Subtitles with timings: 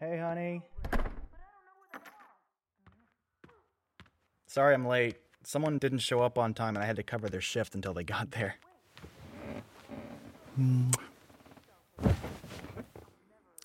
[0.00, 0.62] Hey, honey.
[4.46, 5.16] Sorry I'm late.
[5.42, 8.04] Someone didn't show up on time and I had to cover their shift until they
[8.04, 8.56] got there.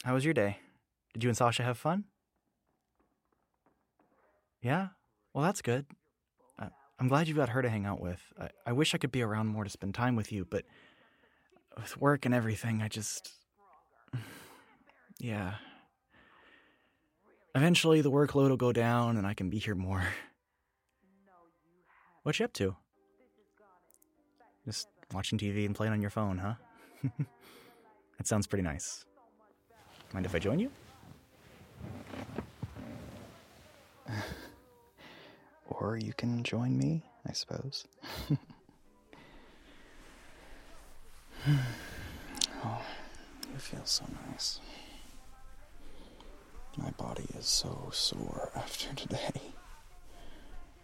[0.04, 0.58] How was your day?
[1.14, 2.06] Did you and Sasha have fun?
[4.62, 4.88] Yeah?
[5.34, 5.86] Well, that's good.
[6.58, 6.70] I-
[7.00, 8.22] I'm glad you've got her to hang out with.
[8.40, 10.66] I, I wish I could be around more to spend time with you, but
[11.78, 13.30] with work and everything, I just.
[15.20, 15.54] Yeah.
[17.55, 20.03] Eventually, the workload will go down and I can be here more.
[22.23, 22.76] What you up to?
[24.66, 26.53] Just watching TV and playing on your phone, huh?
[28.17, 29.05] that sounds pretty nice.
[30.13, 30.71] Mind if I join you?
[35.70, 37.85] or you can join me, I suppose.
[42.63, 42.81] oh,
[43.54, 44.62] it feels so nice.
[46.77, 49.41] My body is so sore after today.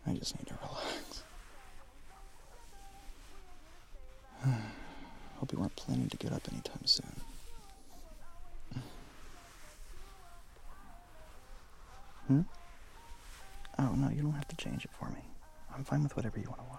[0.05, 1.23] I just need to relax.
[5.37, 7.15] Hope you weren't planning to get up anytime soon.
[12.27, 12.41] Hmm?
[13.79, 15.21] Oh, no, you don't have to change it for me.
[15.73, 16.78] I'm fine with whatever you want to watch.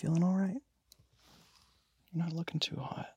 [0.00, 0.62] Feeling all right?
[2.10, 3.10] You're not looking too hot.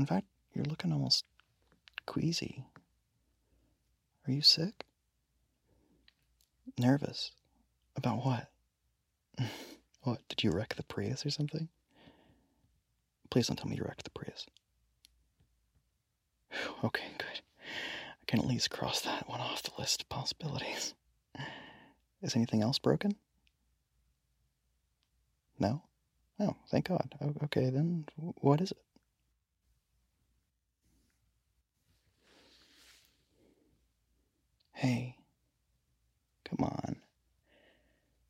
[0.00, 1.24] In fact, you're looking almost
[2.06, 2.64] queasy.
[4.26, 4.84] Are you sick?
[6.76, 7.30] Nervous?
[7.94, 8.50] About what?
[10.02, 11.68] what, did you wreck the Prius or something?
[13.30, 14.46] Please don't tell me you wrecked the Prius.
[16.82, 17.40] Okay, good.
[17.60, 20.94] I can at least cross that one off the list of possibilities.
[22.22, 23.14] Is anything else broken?
[25.60, 25.82] No?
[26.40, 27.14] Oh, thank God.
[27.44, 28.78] Okay, then what is it?
[34.72, 35.16] Hey,
[36.44, 36.96] come on.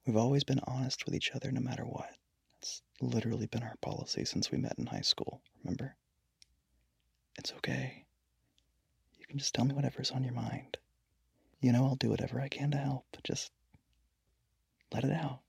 [0.04, 2.10] We've always been honest with each other no matter what.
[2.58, 5.96] It's literally been our policy since we met in high school, remember?
[7.38, 8.04] It's okay.
[9.18, 10.78] You can just tell me whatever's on your mind.
[11.60, 13.04] You know I'll do whatever I can to help.
[13.22, 13.52] Just
[14.92, 15.40] let it out.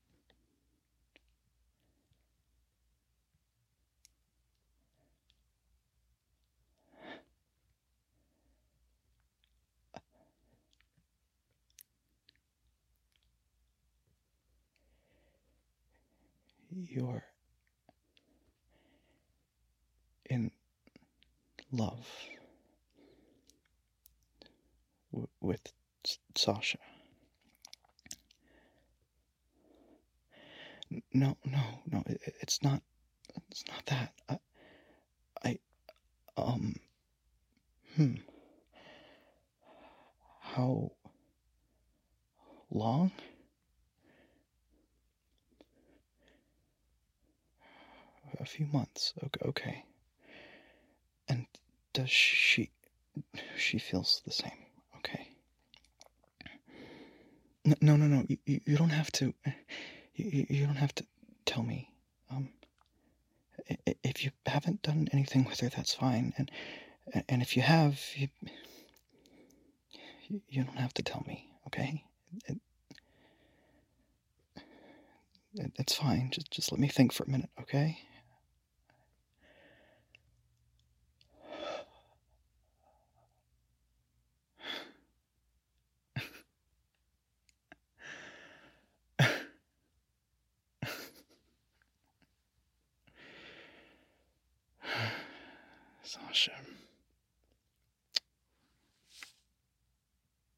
[16.88, 17.24] You're
[20.26, 20.50] in
[21.70, 22.08] love
[25.12, 25.60] w- with
[26.06, 26.78] S- Sasha.
[31.12, 32.02] No, no, no.
[32.06, 32.82] It, it- it's not.
[33.50, 34.12] It's not that.
[34.28, 34.38] I,
[35.44, 35.58] I,
[36.36, 36.76] um,
[37.96, 38.14] hmm.
[40.40, 40.92] How
[42.70, 43.12] long?
[48.42, 49.14] A few months.
[49.46, 49.84] Okay.
[51.28, 51.46] And
[51.94, 52.70] does she?
[53.56, 54.66] She feels the same.
[54.98, 55.28] Okay.
[57.64, 58.24] No, no, no.
[58.28, 59.32] You, you, don't have to.
[60.16, 61.06] You, you- don't have to
[61.46, 61.90] tell me.
[62.30, 62.50] Um.
[64.04, 66.34] If you haven't done anything with her, that's fine.
[66.36, 66.50] And
[67.28, 68.28] and if you have, you
[70.48, 71.48] you- don't have to tell me.
[71.68, 72.02] Okay.
[72.46, 72.58] It,
[75.76, 76.30] it's fine.
[76.32, 77.50] Just just let me think for a minute.
[77.60, 77.98] Okay.
[96.32, 96.52] Sasha.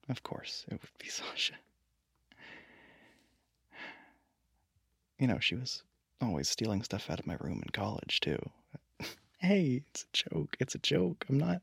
[0.08, 1.54] Of course, it would be Sasha.
[5.18, 5.82] You know, she was
[6.20, 8.38] always stealing stuff out of my room in college, too.
[9.38, 10.56] hey, it's a joke.
[10.60, 11.26] It's a joke.
[11.28, 11.60] I'm not.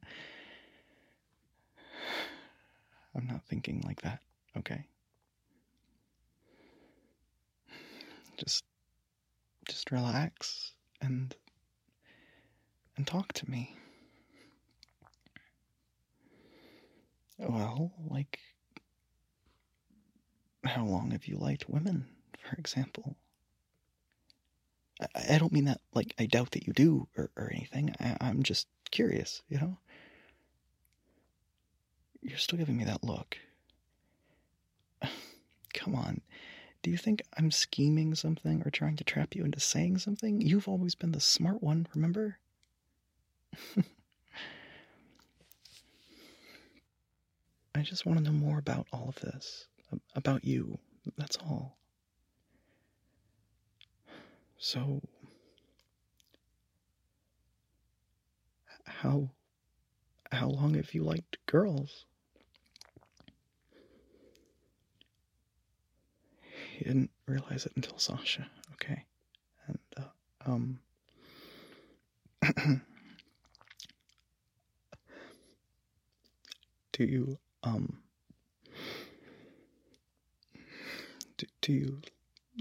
[3.16, 4.20] I'm not thinking like that,
[4.58, 4.88] okay?
[8.36, 8.66] Just.
[9.70, 11.34] Just relax and.
[12.98, 13.78] and talk to me.
[17.42, 18.40] Well, like
[20.64, 22.08] how long have you liked women,
[22.40, 23.16] for example?
[25.02, 27.94] I, I don't mean that like I doubt that you do or, or anything.
[28.00, 29.78] I, I'm just curious, you know?
[32.22, 33.38] You're still giving me that look.
[35.74, 36.22] Come on.
[36.84, 40.42] Do you think I'm scheming something or trying to trap you into saying something?
[40.42, 42.40] You've always been the smart one, remember?
[47.82, 49.66] I just want to know more about all of this.
[50.14, 50.78] About you.
[51.18, 51.80] That's all.
[54.60, 55.02] So.
[58.86, 59.32] How.
[60.32, 62.06] How long have you liked girls?
[66.78, 69.06] He didn't realize it until Sasha, okay?
[69.66, 70.04] And, uh,
[70.46, 70.80] um.
[76.92, 77.98] do you, um.
[81.38, 82.02] Do, do you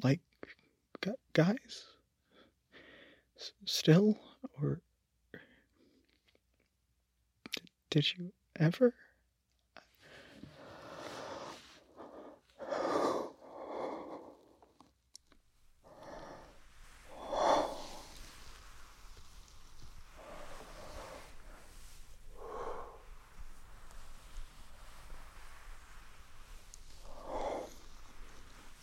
[0.02, 0.20] like
[1.32, 1.84] guys?
[3.64, 4.18] Still?
[4.60, 4.80] Or.
[7.90, 8.94] Did you ever?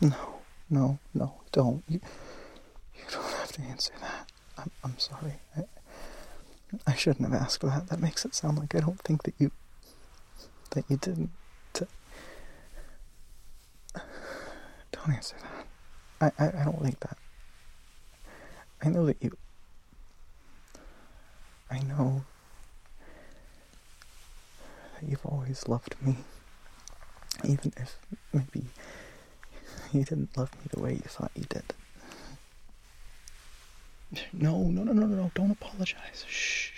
[0.09, 0.39] No,
[0.69, 1.83] no, no, don't.
[1.87, 1.99] You,
[2.95, 4.31] you don't have to answer that.
[4.57, 5.33] I'm, I'm sorry.
[5.55, 5.63] I,
[6.85, 7.87] I shouldn't have asked that.
[7.87, 9.51] That makes it sound like I don't think that you,
[10.71, 11.31] that you didn't.
[14.91, 16.33] Don't answer that.
[16.39, 17.17] I, I, I don't think that.
[18.81, 19.35] I know that you.
[21.69, 22.23] I know
[24.99, 26.15] that you've always loved me.
[27.43, 27.97] Even if
[28.33, 28.65] maybe
[29.93, 31.63] you didn't love me the way you thought you did.
[34.31, 36.25] No, no, no, no, no, don't apologize.
[36.27, 36.71] Shh,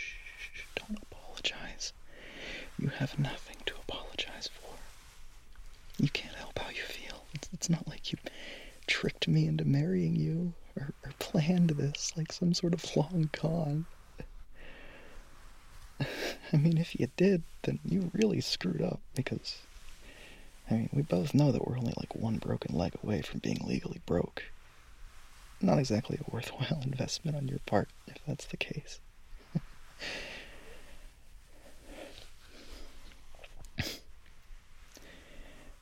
[0.76, 1.94] don't apologize.
[2.80, 4.76] You have nothing to apologize for.
[6.02, 7.24] You can't help how you feel.
[7.34, 8.18] It's, it's not like you
[8.88, 13.86] tricked me into marrying you or, or planned this like some sort of long con.
[16.54, 19.58] I mean, if you did, then you really screwed up because
[20.70, 23.60] I mean, we both know that we're only like one broken leg away from being
[23.66, 24.44] legally broke.
[25.62, 29.00] Not exactly a worthwhile investment on your part, if that's the case.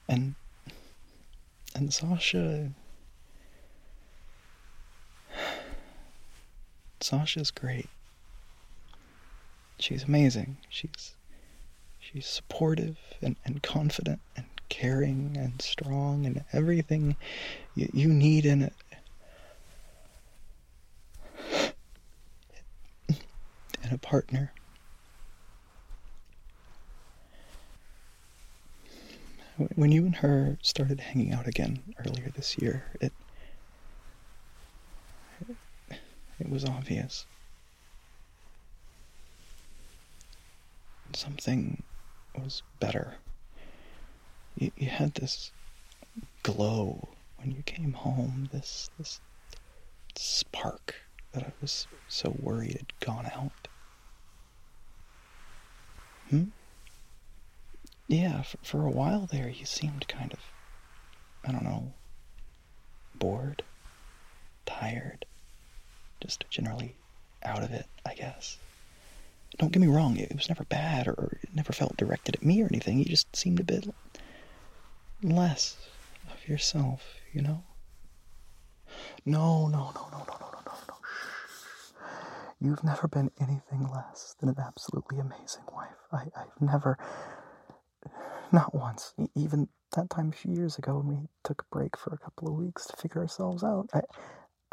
[0.07, 0.35] and
[1.75, 2.71] and Sasha
[7.01, 7.89] Sasha's great.
[9.79, 10.57] She's amazing.
[10.69, 11.13] She's
[11.99, 17.15] she's supportive and, and confident and caring and strong and everything
[17.75, 18.73] you, you need in it.
[23.83, 24.51] In a partner.
[29.75, 33.11] When you and her started hanging out again earlier this year, it
[36.39, 37.25] it was obvious.
[41.13, 41.81] Something
[42.35, 43.15] was better.
[44.57, 45.51] You, you had this
[46.41, 49.19] glow when you came home, this this
[50.15, 50.95] spark
[51.31, 53.67] that I was so worried had gone out.
[56.29, 56.45] Hmm?
[58.07, 60.39] Yeah, for, for a while there, you seemed kind of,
[61.45, 61.93] I don't know,
[63.15, 63.61] bored,
[64.65, 65.25] tired,
[66.19, 66.95] just generally
[67.43, 68.57] out of it, I guess.
[69.57, 72.61] Don't get me wrong, it was never bad or it never felt directed at me
[72.61, 72.97] or anything.
[72.97, 73.87] You just seemed a bit
[75.23, 75.77] less
[76.31, 77.63] of yourself, you know?
[79.25, 80.95] No, no, no, no, no, no, no, no, no.
[82.59, 85.89] You've never been anything less than an absolutely amazing wife.
[86.11, 86.97] I, I've never,
[88.51, 92.13] not once, even that time a few years ago when we took a break for
[92.13, 94.01] a couple of weeks to figure ourselves out, I,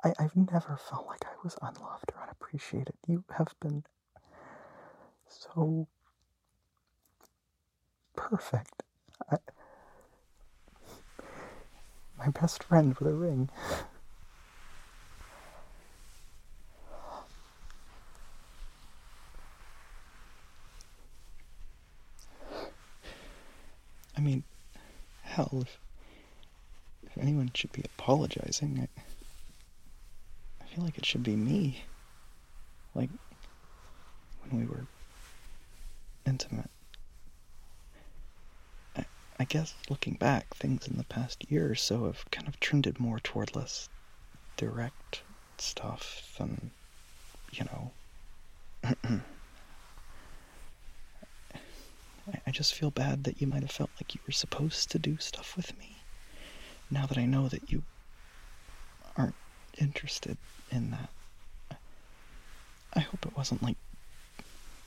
[0.04, 2.94] I, I've never felt like I was unloved or unappreciated.
[3.06, 3.84] You have been
[5.28, 5.88] so
[8.16, 8.82] perfect.
[9.30, 9.36] I,
[12.24, 13.50] my best friend with a ring.
[24.16, 24.42] I mean,
[25.22, 25.78] hell, if,
[27.02, 29.02] if anyone should be apologizing, I,
[30.62, 31.82] I feel like it should be me.
[32.94, 33.10] Like,
[34.48, 34.86] when we were
[36.24, 36.70] intimate.
[39.38, 43.00] I, guess looking back, things in the past year or so have kind of trended
[43.00, 43.88] more toward less
[44.56, 45.22] direct
[45.58, 46.70] stuff than,
[47.52, 47.92] you know.
[52.46, 55.16] I just feel bad that you might have felt like you were supposed to do
[55.18, 55.96] stuff with me.
[56.90, 57.82] Now that I know that you
[59.16, 59.34] aren't
[59.78, 60.36] interested
[60.70, 61.78] in that.
[62.94, 63.76] I hope it wasn't like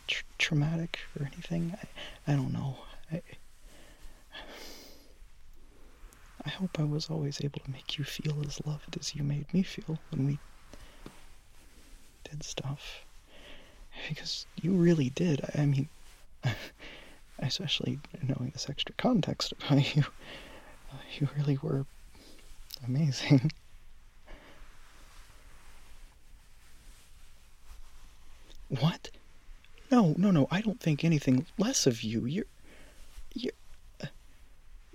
[0.08, 1.76] tr- traumatic or anything.
[1.82, 2.78] I, I don't know.
[3.12, 3.22] I,
[6.48, 9.54] I hope I was always able to make you feel as loved as you made
[9.54, 10.40] me feel when we
[12.24, 13.04] did stuff.
[14.08, 15.42] Because you really did.
[15.58, 15.90] I mean,
[17.40, 20.06] especially knowing this extra context about you,
[21.20, 21.86] you really were
[22.86, 23.52] amazing.
[28.70, 29.12] What?
[29.90, 30.46] No, no, no.
[30.52, 32.26] I don't think anything less of you.
[32.26, 32.46] You're,
[33.34, 33.54] you're,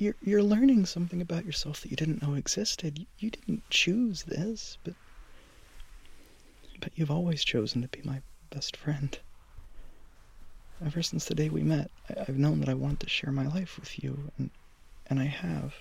[0.03, 3.07] you're, you're learning something about yourself that you didn't know existed.
[3.19, 4.95] You, didn't choose this, but,
[6.81, 9.17] but you've always chosen to be my best friend.
[10.85, 13.47] Ever since the day we met, I, I've known that I wanted to share my
[13.47, 14.51] life with you, and,
[15.07, 15.73] and I have.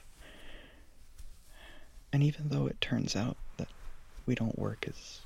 [2.14, 3.70] And even though it turns out that
[4.28, 5.20] we don't work as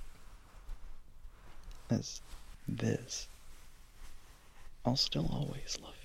[1.89, 2.21] as
[2.67, 3.27] this,
[4.85, 5.95] I'll still always love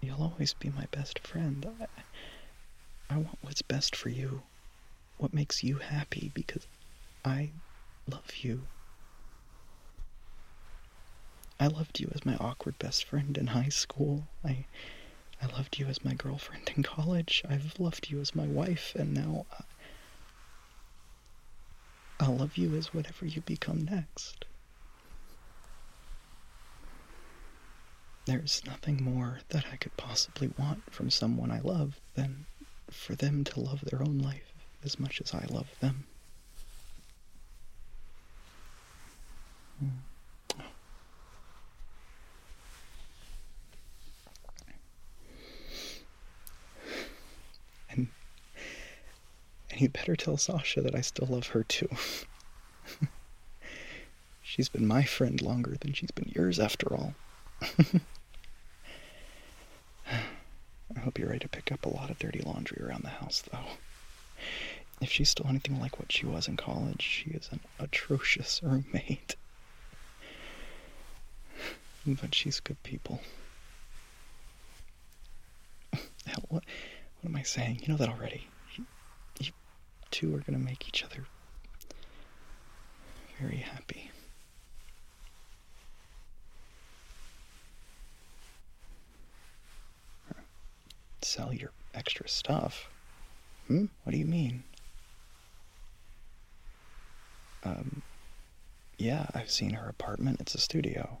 [0.00, 1.66] You'll always be my best friend.
[1.80, 1.86] I,
[3.10, 4.42] I want what's best for you,
[5.16, 6.66] what makes you happy, because
[7.24, 7.50] I
[8.06, 8.62] love you.
[11.60, 14.28] I loved you as my awkward best friend in high school.
[14.44, 14.64] I
[15.40, 17.42] I loved you as my girlfriend in college.
[17.48, 19.64] I've loved you as my wife, and now I,
[22.20, 24.44] I'll love you as whatever you become next.
[28.28, 32.44] There's nothing more that I could possibly want from someone I love than
[32.90, 34.52] for them to love their own life
[34.84, 36.04] as much as I love them.
[47.88, 48.08] And
[49.70, 51.88] and you better tell Sasha that I still love her too.
[54.42, 57.14] she's been my friend longer than she's been yours after all.
[61.38, 63.64] Ready to pick up a lot of dirty laundry around the house, though.
[65.00, 69.36] If she's still anything like what she was in college, she is an atrocious roommate.
[72.04, 73.20] But she's good people.
[75.92, 76.64] Hell, what,
[77.20, 77.82] what am I saying?
[77.82, 78.48] You know that already.
[78.74, 78.86] You,
[79.38, 79.52] you
[80.10, 81.24] two are gonna make each other
[83.40, 84.10] very happy.
[91.38, 92.90] Sell your extra stuff?
[93.68, 93.84] Hmm?
[94.02, 94.64] What do you mean?
[97.62, 98.02] Um,
[98.98, 100.40] yeah, I've seen her apartment.
[100.40, 101.18] It's a studio.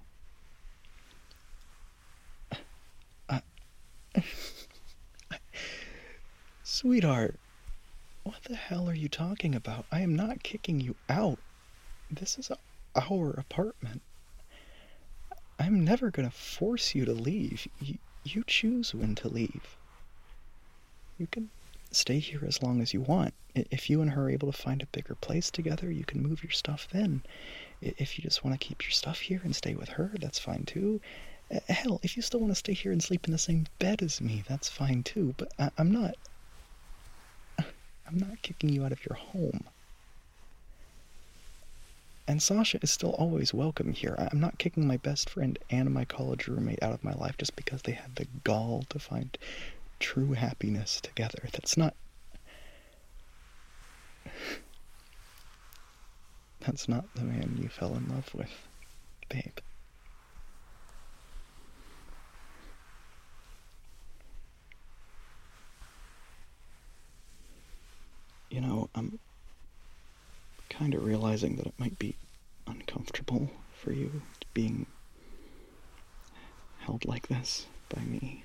[6.64, 7.38] Sweetheart,
[8.24, 9.86] what the hell are you talking about?
[9.92, 11.38] I am not kicking you out.
[12.10, 12.50] This is
[12.96, 14.02] our apartment.
[15.60, 17.68] I'm never going to force you to leave.
[17.78, 19.77] You, you choose when to leave.
[21.18, 21.50] You can
[21.90, 23.34] stay here as long as you want.
[23.54, 26.44] If you and her are able to find a bigger place together, you can move
[26.44, 27.22] your stuff then.
[27.80, 30.64] If you just want to keep your stuff here and stay with her, that's fine
[30.64, 31.00] too.
[31.52, 34.00] Uh, hell, if you still want to stay here and sleep in the same bed
[34.00, 35.34] as me, that's fine too.
[35.36, 36.14] But I, am not.
[37.58, 39.64] I'm not kicking you out of your home.
[42.28, 44.14] And Sasha is still always welcome here.
[44.18, 47.56] I'm not kicking my best friend and my college roommate out of my life just
[47.56, 49.36] because they had the gall to find
[49.98, 51.48] true happiness together.
[51.52, 51.94] That's not.
[56.60, 58.50] That's not the man you fell in love with,
[59.28, 59.58] babe.
[68.50, 69.18] You know, I'm
[70.68, 72.16] kind of realizing that it might be
[72.66, 74.86] uncomfortable for you being
[76.80, 78.44] held like this by me.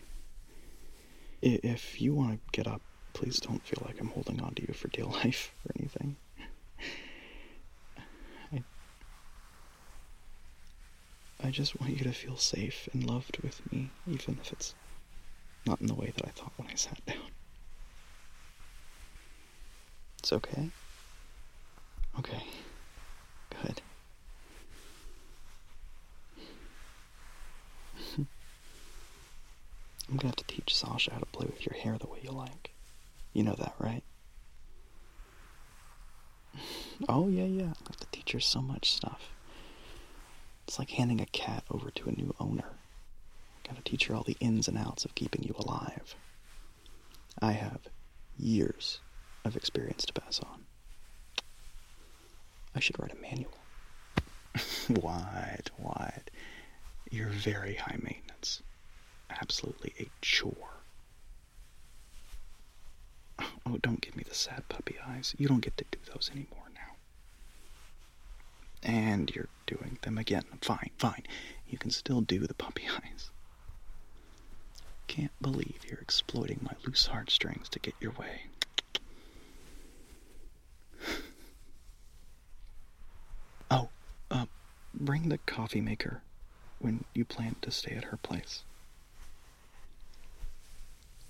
[1.46, 2.82] If you want to get up,
[3.12, 6.16] please don't feel like I'm holding on to you for dear life or anything.
[8.54, 8.64] I,
[11.42, 14.74] I just want you to feel safe and loved with me, even if it's
[15.66, 17.18] not in the way that I thought when I sat down.
[20.20, 20.72] It's okay?
[22.20, 22.44] Okay.
[23.62, 23.82] Good.
[30.10, 32.32] I'm gonna have to teach Sasha how to play with your hair the way you
[32.32, 32.72] like.
[33.34, 34.04] You know that, right?
[37.10, 37.74] Oh, yeah, yeah.
[37.74, 39.30] I have to teach her so much stuff.
[40.68, 42.78] It's like handing a cat over to a new owner.
[43.68, 46.16] Gotta teach her all the ins and outs of keeping you alive.
[47.42, 47.80] I have
[48.38, 49.00] years
[49.44, 50.66] of experience to pass on.
[52.76, 53.58] I should write a manual.
[54.90, 56.32] wide, wide.
[57.10, 58.33] You're very high maintenance.
[59.42, 60.70] Absolutely a chore.
[63.66, 65.34] Oh, don't give me the sad puppy eyes.
[65.38, 66.96] You don't get to do those anymore now.
[68.84, 70.44] And you're doing them again.
[70.62, 71.24] Fine, fine.
[71.68, 73.30] You can still do the puppy eyes.
[75.08, 78.44] Can't believe you're exploiting my loose heartstrings to get your way.
[83.72, 83.90] Oh,
[84.30, 84.46] uh,
[84.94, 86.22] bring the coffee maker
[86.78, 88.64] when you plan to stay at her place.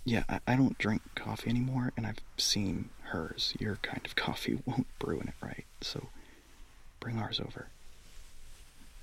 [0.06, 3.54] Yeah, I, I don't drink coffee anymore, and I've seen hers.
[3.60, 6.10] Your kind of coffee won't brew in it right, so
[7.00, 7.70] bring ours over.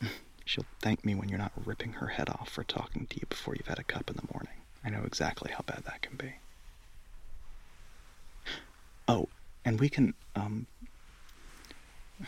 [0.45, 3.55] She'll thank me when you're not ripping her head off for talking to you before
[3.55, 4.65] you've had a cup in the morning.
[4.85, 6.35] I know exactly how bad that can be.
[9.09, 9.29] Oh,
[9.65, 10.69] and we can, um,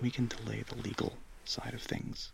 [0.00, 2.32] we can delay the legal side of things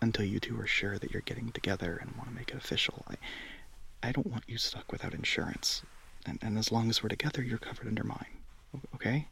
[0.00, 3.04] until you two are sure that you're getting together and want to make it official.
[3.08, 3.16] I,
[4.08, 5.82] I don't want you stuck without insurance.
[6.26, 8.26] And, and as long as we're together, you're covered under mine.
[8.94, 9.26] Okay?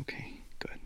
[0.00, 0.78] Okay, good.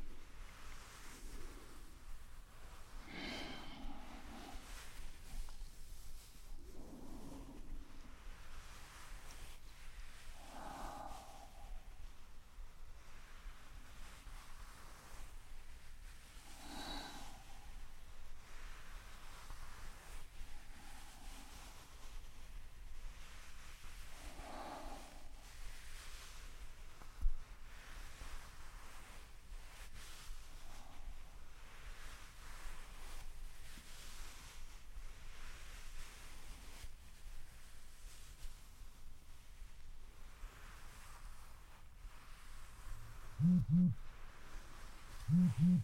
[45.52, 45.76] Mm-hmm.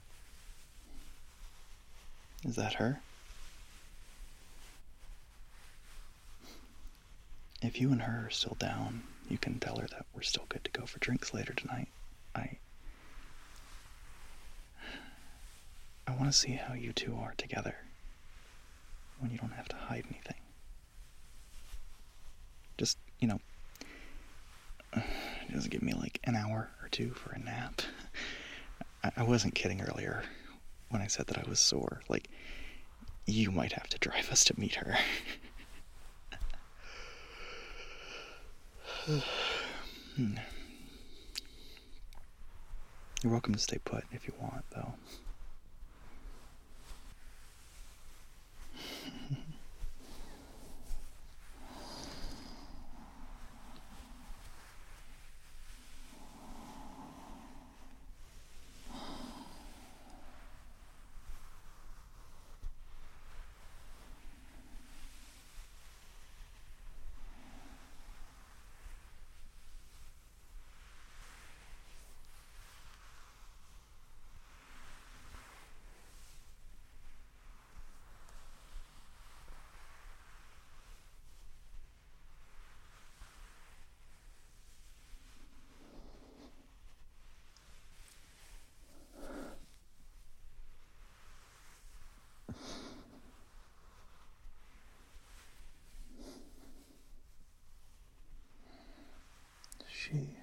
[2.48, 3.00] Is that her?
[7.60, 10.62] If you and her are still down, you can tell her that we're still good
[10.64, 11.88] to go for drinks later tonight.
[12.34, 12.58] I.
[16.06, 17.76] I want to see how you two are together
[19.18, 20.36] when you don't have to hide anything.
[22.78, 23.40] Just, you know,
[25.50, 27.82] just give me like an hour or two for a nap.
[29.04, 30.22] I wasn't kidding earlier
[30.90, 32.02] when I said that I was sore.
[32.08, 32.28] Like,
[33.26, 34.96] you might have to drive us to meet her.
[40.16, 40.34] Hmm.
[43.22, 44.94] You're welcome to stay put if you want, though.
[99.86, 100.36] She.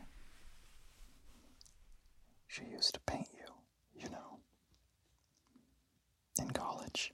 [2.47, 3.53] She used to paint you,
[4.01, 4.39] you know,
[6.39, 7.13] in college.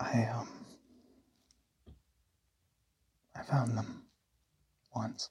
[0.00, 0.48] I, um.
[3.36, 4.04] I found them
[4.94, 5.30] once.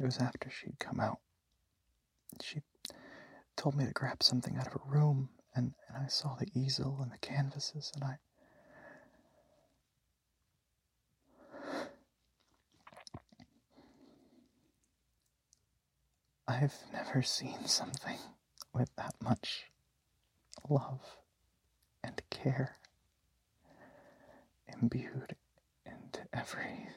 [0.00, 1.18] It was after she'd come out.
[2.42, 2.62] She
[3.54, 7.00] told me to grab something out of her room, and, and I saw the easel
[7.02, 8.18] and the canvases, and I.
[16.48, 18.18] I've never seen something
[18.72, 19.66] with that much
[20.68, 21.18] love
[22.02, 22.78] and care
[24.80, 25.36] imbued
[25.84, 26.88] into every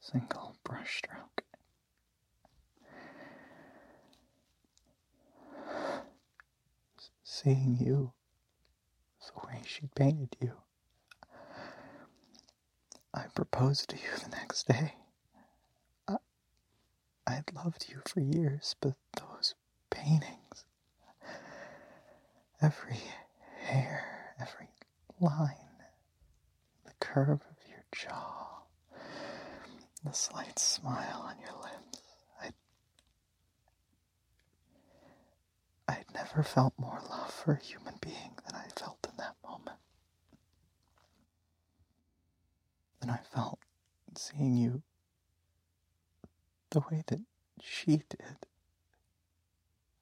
[0.00, 1.42] single brushstroke.
[7.32, 8.12] Seeing you
[9.26, 10.52] the way she painted you.
[13.14, 14.94] I proposed to you the next day.
[16.06, 16.16] I,
[17.26, 19.54] I'd loved you for years, but those
[19.90, 20.66] paintings,
[22.60, 23.00] every
[23.62, 24.68] hair, every
[25.18, 25.56] line,
[26.84, 28.62] the curve of your jaw,
[30.04, 32.02] the slight smile on your lips,
[32.42, 32.54] I'd,
[35.92, 39.78] I'd never felt more love for a human being than I felt in that moment.
[43.00, 43.58] Than I felt
[44.16, 44.82] seeing you
[46.70, 47.20] the way that
[47.60, 48.46] she did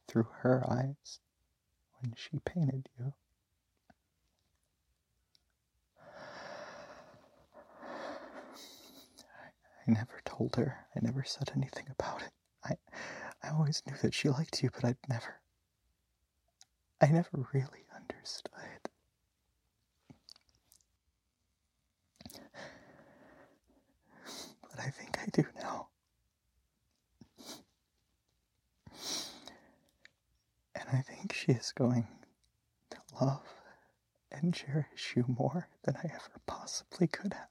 [0.06, 1.18] through her eyes
[2.00, 3.12] when she painted you.
[9.86, 10.86] I never told her.
[10.94, 12.30] I never said anything about it.
[12.64, 12.76] I
[13.42, 15.40] I always knew that she liked you, but I'd never
[17.00, 18.52] I never really understood.
[24.62, 25.88] But I think I do now.
[30.74, 32.06] And I think she is going
[32.90, 33.42] to love
[34.30, 37.48] and cherish you more than I ever possibly could have.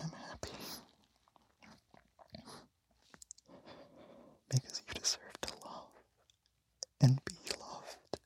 [0.00, 0.50] And I'm happy.
[4.48, 5.90] Because you deserve to love
[7.00, 8.18] and be loved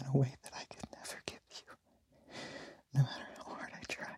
[0.00, 1.72] in a way that I could never give you,
[2.94, 4.16] no matter how hard I tried.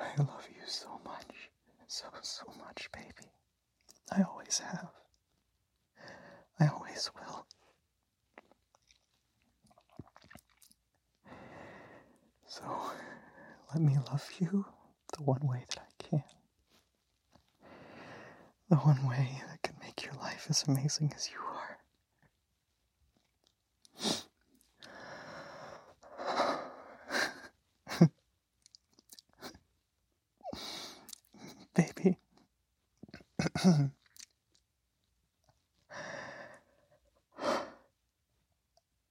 [0.00, 1.50] I love you so much,
[1.86, 3.28] so, so much, baby.
[4.12, 4.90] I always have.
[6.60, 7.46] I always will.
[12.46, 12.62] So,
[13.72, 14.64] let me love you
[15.16, 15.93] the one way that I.
[18.74, 21.38] The one way that can make your life as amazing as you
[28.00, 28.10] are.
[31.76, 32.18] Baby.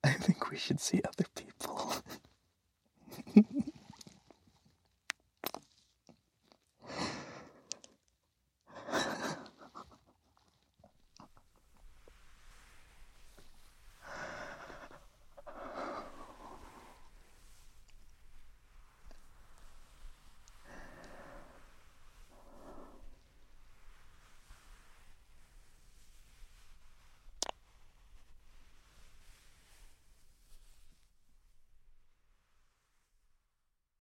[0.04, 1.24] I think we should see other.